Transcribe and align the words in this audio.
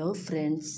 Hello 0.00 0.12
friends 0.26 0.74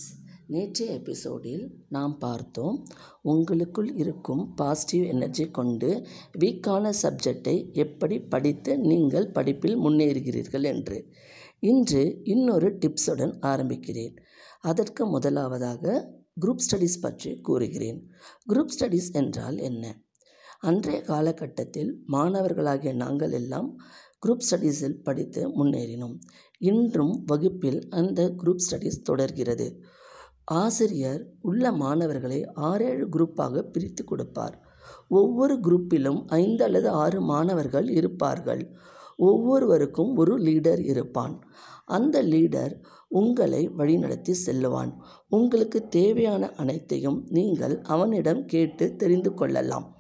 நேற்றைய 0.47 0.93
எபிசோடில் 0.93 1.71
நாம் 1.89 2.19
பார்த்தோம் 2.19 2.87
உங்களுக்குள் 3.23 3.95
இருக்கும் 3.95 4.55
பாசிட்டிவ் 4.55 5.11
எனர்ஜி 5.11 5.51
கொண்டு 5.51 6.07
வீக்கான 6.39 6.93
சப்ஜெக்டை 7.03 7.73
எப்படி 7.73 8.21
படித்து 8.21 8.79
நீங்கள் 8.79 9.31
படிப்பில் 9.31 9.79
முன்னேறுகிறீர்கள் 9.79 10.63
என்று. 10.63 11.09
இன்று 11.61 12.21
இன்னொரு 12.25 12.71
டிப்ஸுடன் 12.71 13.35
ஆரம்பிக்கிறேன். 13.43 14.17
அதற்கு 14.61 15.07
முதலாவதாக 15.07 16.15
குரூப் 16.41 16.65
ஸ்டடீஸ் 16.71 17.01
பற்றி 17.01 17.41
கூறுகிறேன். 17.41 18.11
குரூப் 18.49 18.75
ஸ்டடீஸ் 18.79 19.13
என்றால் 19.13 19.59
என்ன? 19.59 20.01
அன்றைய 20.61 21.01
காலகட்டத்தில் 21.01 22.05
மாணவர்களாகிய 22.09 22.95
நாங்கள் 22.95 23.33
எல்லாம் 23.33 23.81
குரூப் 24.27 24.45
ஸ்டடீஸில் 24.51 25.03
படித்து 25.03 25.49
முன்னேறினோம். 25.49 26.19
இன்றும் 26.59 27.23
வகுப்பில் 27.27 27.89
அந்த 27.89 28.35
குரூப் 28.39 28.63
ஸ்டடீஸ் 28.71 29.03
தொடர்கிறது. 29.03 29.81
ஆசிரியர் 30.45 31.27
உள்ள 31.41 31.73
மாணவர்களை 31.73 32.45
ஆறேழு 32.55 33.09
குரூப்பாக 33.09 33.63
பிரித்து 33.63 34.05
கொடுப்பார். 34.05 34.57
ஒவ்வொரு 35.09 35.55
குரூப்பிலும் 35.55 36.25
ஐந்து 36.27 36.65
அல்லது 36.65 36.89
ஆறு 36.89 37.21
மாணவர்கள் 37.21 37.89
இருப்பார்கள். 37.89 38.71
ஒவ்வொருவருக்கும் 39.17 40.17
ஒரு 40.17 40.39
லீடர் 40.39 40.81
இருப்பான். 40.85 41.41
அந்த 41.85 42.23
லீடர் 42.23 42.75
உங்களை 43.09 43.69
வழிநடத்தி 43.69 44.35
செல்லுவான். 44.47 44.93
உங்களுக்கு 45.29 45.89
தேவையான 45.89 46.51
அனைத்தையும் 46.51 47.27
நீங்கள் 47.29 47.81
அவனிடம் 47.83 48.45
கேட்டு 48.45 48.97
தெரிந்து 48.97 49.35
கொள்ளலாம். 49.35 49.97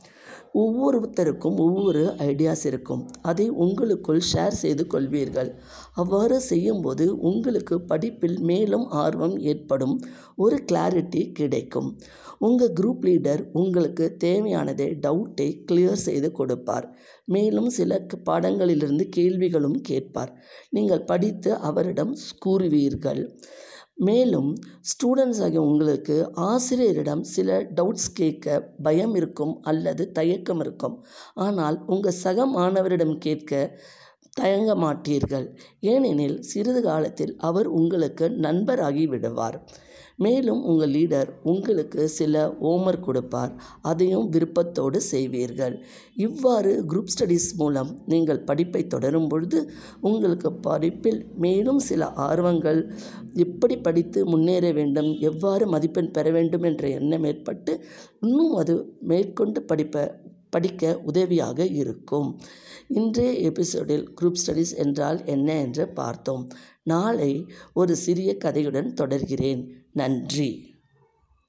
ஒவ்வொருத்தருக்கும் 0.55 1.57
ஒவ்வொரு 1.57 2.15
ஐடியாஸ் 2.19 2.67
இருக்கும். 2.67 3.09
அதை 3.23 3.49
உங்களுக்குள் 3.49 4.21
ஷேர் 4.33 4.57
செய்து 4.63 4.87
கொள்வீர்கள். 4.95 5.51
அவ்வாறு 5.95 6.41
செய்யும்போது 6.41 7.19
உங்களுக்கு 7.19 7.81
படிப்பில் 7.81 8.39
மேலும் 8.39 8.87
ஆர்வம் 8.87 9.39
ஏற்படும். 9.39 10.01
ஒரு 10.37 10.65
கிளாரிட்டி 10.73 11.33
கிடைக்கும். 11.33 11.99
உங்கள் 12.39 12.73
குரூப் 12.81 13.03
லீடர் 13.03 13.43
உங்களுக்கு 13.53 14.17
தேவையானதை 14.25 14.99
டவுட்டை 15.01 15.65
கிளியர் 15.73 16.05
செய்து 16.07 16.33
கொடுப்பார். 16.33 16.97
மேலும் 17.25 17.71
சில 17.71 18.07
பாடங்களிலிருந்து 18.31 19.03
கேள்விகளும் 19.09 19.81
கேட்பார். 19.81 20.43
நீங்கள் 20.71 21.05
படித்து 21.05 21.55
அவரிடம் 21.55 22.17
கூறுவீர்கள். 22.47 23.39
மேலும் 23.99 24.49
ஸ்டூடெண்ட்ஸ் 24.91 25.41
ஆகிய 25.43 25.61
உங்களுக்கு 25.63 26.15
ஆசிரியரிடம் 26.45 27.23
சில 27.23 27.59
டவுட்ஸ் 27.75 28.11
கேட்க 28.15 28.47
பயம் 28.83 29.15
இருக்கும் 29.15 29.55
அல்லது 29.63 30.05
தயக்கம் 30.13 30.61
இருக்கும். 30.61 30.97
ஆனால் 31.35 31.77
உங்கள் 31.87 32.19
சக 32.25 32.47
மாணவரிடம் 32.47 33.17
கேட்க 33.19 33.53
தயங்க 34.37 34.73
மாட்டீர்கள். 34.85 35.47
ஏனெனில் 35.93 36.37
சிறிது 36.43 36.81
காலத்தில் 36.83 37.33
அவர் 37.49 37.69
உங்களுக்கு 37.79 38.27
நண்பராகி 38.45 39.05
விடுவார். 39.09 39.59
மேலும் 40.17 40.61
உங்கள் 40.71 40.93
லீடர் 40.95 41.31
உங்களுக்கு 41.43 42.03
சில 42.17 42.43
ஹோம்ஒர்க் 42.63 43.05
கொடுப்பார். 43.07 43.53
அதையும் 43.83 44.27
விருப்பத்தோடு 44.29 44.99
செய்வீர்கள். 45.11 45.75
இவ்வாறு 46.27 46.73
குரூப் 46.91 47.13
ஸ்டடீஸ் 47.15 47.49
மூலம் 47.57 47.91
நீங்கள் 48.07 48.45
படிப்பை 48.45 48.83
தொடரும் 48.87 49.29
பொழுது 49.29 49.61
உங்களுக்கு 50.01 50.51
படிப்பில் 50.69 51.21
மேலும் 51.37 51.81
சில 51.89 52.11
ஆர்வங்கள் 52.27 52.81
எப்படி 53.47 53.77
படித்து 53.79 54.21
முன்னேற 54.27 54.73
வேண்டும் 54.73 55.11
எவ்வாறு 55.31 55.67
மதிப்பெண் 55.67 56.15
பெற 56.19 56.31
வேண்டும் 56.31 56.63
என்ற 56.63 56.87
எண்ணம் 56.99 57.25
ஏற்பட்டு 57.25 57.75
இன்னும் 58.21 58.55
அது 58.55 58.77
மேற்கொண்டு 59.13 59.63
படிப்பை 59.63 60.05
படிக்க 60.53 60.99
உதவியாக 60.99 61.67
இருக்கும். 61.67 62.41
இன்றைய 62.89 63.33
எபிசோடில் 63.33 64.11
குரூப் 64.21 64.41
ஸ்டடீஸ் 64.47 64.77
என்றால் 64.77 65.25
என்ன 65.25 65.61
என்று 65.61 65.89
பார்த்தோம். 65.89 66.49
நாளை 66.83 67.47
ஒரு 67.75 67.97
சிறிய 67.97 68.37
கதையுடன் 68.45 68.93
தொடர்கிறேன். 68.93 69.73
நன்றி. 69.93 70.72